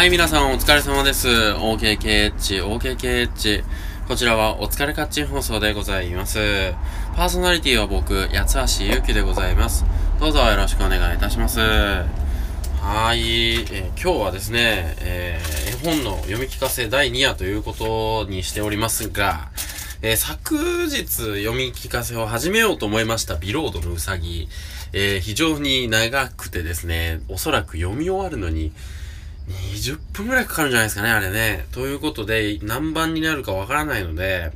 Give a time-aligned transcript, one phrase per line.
[0.00, 1.28] はい、皆さんお疲れ様です。
[1.28, 3.64] OKKH、OKKH。
[4.08, 6.72] こちらはお疲れカッチン放送でございます。
[7.14, 9.84] パーソナリティは僕、八橋ゆうきでございます。
[10.18, 11.60] どうぞよろしくお願いいたします。
[11.60, 19.50] はい、えー、今日はですね、えー、絵本の読み聞かせ第2夜ということにしておりますが、
[20.00, 24.48] えー、昨日読み聞かせを始めようと思いましたビロードのうさぎ、
[24.94, 28.72] え、非常に長くてですね、おそらく読み終わるのに
[29.48, 31.66] 20分くらいかかるんじゃないですかね、あれね。
[31.72, 34.52] ということで、何番になるかわからないので、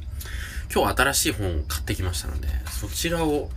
[0.73, 3.51] 今日新しい本を買ってきましたので、そちらを、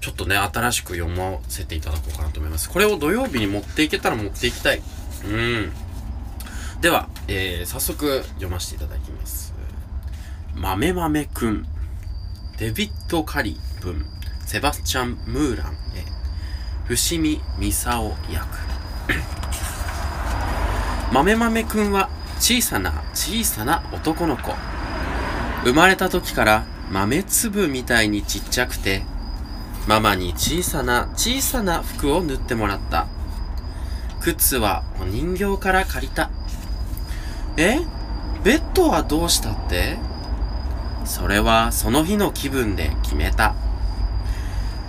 [0.00, 2.68] ちょっとね、新しく読ませていただこうかなと思います。
[2.70, 4.82] これを土曜日に持っていけたら持っていきたい。
[5.24, 5.72] うん。
[6.80, 9.54] では、えー、早速読ませていただきます。
[10.56, 11.66] 豆豆くん。
[12.58, 14.04] デビッド・カリ文。
[14.46, 15.76] セバスチャン・ムーランへ。
[16.86, 18.71] 伏見ミサオ役。
[21.12, 22.08] 豆豆くんは
[22.38, 24.54] 小さな小さな男の子。
[25.62, 29.02] 生まれた時から豆粒みたいにちっちゃくて、
[29.86, 33.08] ママに小さな小さな服を縫ってもらった。
[34.22, 36.30] 靴はお人形から借りた。
[37.58, 37.80] え？
[38.42, 39.98] ベッドはどうしたって？
[41.04, 43.54] それはその日の気分で決めた。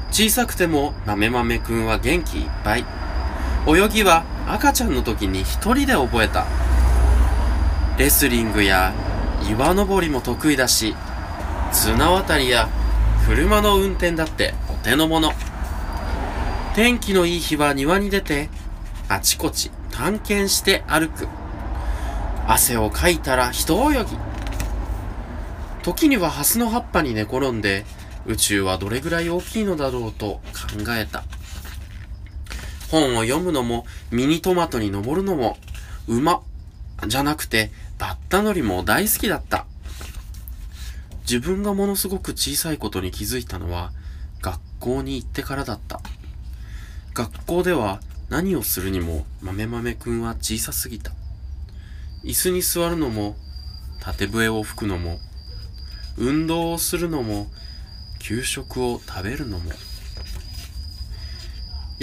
[0.09, 2.85] 小さくても豆豆くんは元気いっぱい。
[3.67, 6.45] 泳ぎは赤ちゃんの時に一人で覚えた。
[7.97, 8.93] レスリングや
[9.49, 10.95] 岩登りも得意だし、
[11.71, 12.69] 綱渡りや
[13.27, 15.31] 車の運転だってお手の物。
[16.75, 18.49] 天気のいい日は庭に出て、
[19.09, 21.27] あちこち探検して歩く。
[22.47, 24.17] 汗をかいたら人泳ぎ。
[25.83, 27.85] 時にはハスの葉っぱに寝転んで、
[28.25, 31.23] 宇宙はどれぐらい大きいのだろうと考えた。
[32.93, 35.57] 本を読むのも、ミニトマトに登るのも、
[36.07, 36.43] 馬、
[37.07, 39.65] じゃなくて、バッタ乗りも大好きだった。
[41.21, 43.91] 自分がものすごく小さいことに気づいたのは、
[44.43, 46.01] 学校に行ってからだった。
[47.15, 47.99] 学校では
[48.29, 51.13] 何をするにも豆豆くんは小さすぎた。
[52.23, 53.35] 椅子に座るのも、
[54.01, 55.17] 縦笛を吹くのも、
[56.15, 57.47] 運動をするのも、
[58.19, 59.71] 給食を食べるのも、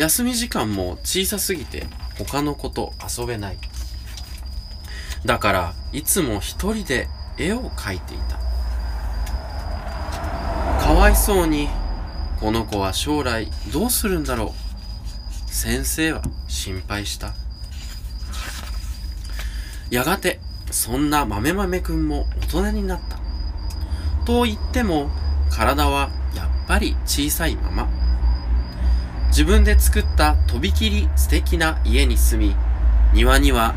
[0.01, 3.59] 休み時間も小さすぎて他の子と遊べない。
[5.27, 7.07] だからいつも一人で
[7.37, 8.39] 絵を描いていた。
[10.83, 11.69] かわいそうに、
[12.41, 15.51] この子は将来どうするんだろう。
[15.53, 17.35] 先生は心配した。
[19.91, 20.41] やがて、
[20.71, 23.19] そんな豆豆くんも大人になった。
[24.25, 25.11] と言っても、
[25.51, 28.00] 体はやっぱり小さいまま。
[29.31, 32.57] 自分で作ったとびきり素敵な家に住み、
[33.15, 33.75] 庭には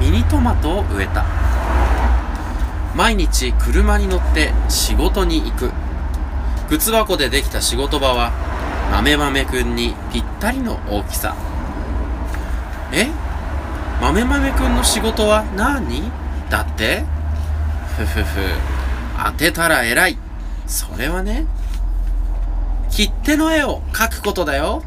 [0.00, 1.24] ミニトマトを植えた。
[2.96, 5.70] 毎日車に乗って仕事に行く。
[6.68, 8.32] 靴箱でできた仕事場は、
[8.90, 11.36] 豆豆くんにぴったりの大きさ。
[12.92, 13.08] え？
[14.00, 16.10] 豆豆くんの仕事は何？
[16.50, 17.04] だって？
[17.96, 18.40] ふふふ。
[19.24, 20.18] 当てたら偉い。
[20.66, 21.46] それはね、
[22.92, 24.82] 切手の絵を描くことだよ。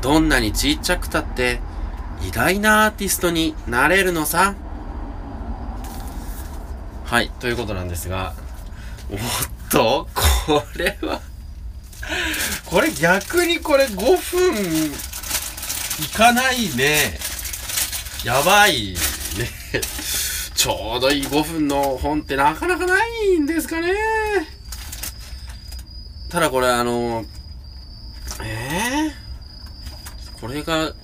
[0.00, 1.60] どんなにちっちゃくたって
[2.26, 4.54] 偉大なアーティストになれるのさ。
[7.04, 8.34] はい、ということなんですが、
[9.10, 9.18] おっ
[9.70, 10.08] と、
[10.46, 11.20] これは
[12.64, 14.86] これ逆にこれ5分
[16.04, 17.18] いかないね。
[18.24, 18.94] やばい
[19.38, 19.80] ね。
[20.54, 24.55] ちょうどいい5分の本ってなかなかないんですかね。
[26.28, 27.24] ただこれあの、
[28.42, 30.94] えー、これが、こっ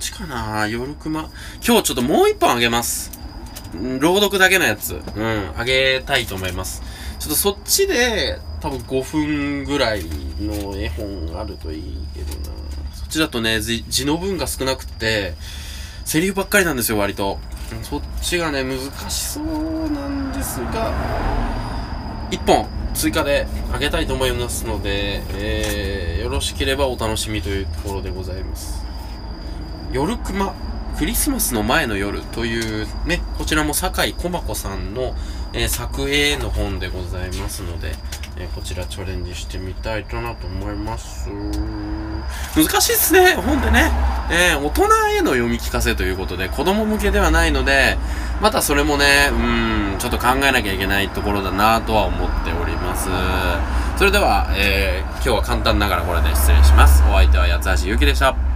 [0.00, 0.66] ちかな？
[0.66, 1.30] 夜熊？
[1.64, 3.10] 今日ちょっともう一本あげます。
[4.00, 4.94] 朗読だけのやつ。
[4.94, 6.82] うん、あげたいと思います。
[7.18, 10.04] ちょっとそっちで、多分5分ぐらい
[10.40, 12.56] の絵本あるといいけどな。
[12.94, 15.34] そっちだとね、字の文が少なくて、
[16.06, 17.38] セリフばっかりなんですよ、割と。
[17.82, 18.78] そっちがね、難
[19.10, 20.90] しそうなんですが、
[22.30, 28.84] 1本追加であげたいと思いますので、えー、よろしければお楽しみというところでございます。
[29.92, 30.54] 夜熊
[30.98, 35.14] クリスマスの前の夜というね、こちらも酒井駒子さんの、
[35.52, 37.92] えー、作絵の本でございますので、
[38.40, 41.28] えー、こちらチャレンジしてみたいかなと思います。
[42.54, 43.90] 難しいっすね、本でね。
[44.30, 47.98] えー、大人への読み聞かせということで、子供向けではないので、
[48.40, 53.08] またそれもね、うん、ちょっと考えなきゃいけないところだなとは思っております。
[53.96, 57.02] それでは、えー、今日は簡単ながらこれで失礼します。
[57.10, 58.47] お相手は八橋ゆうきでした。